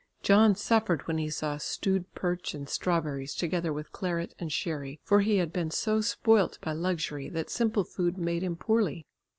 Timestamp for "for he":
5.03-5.37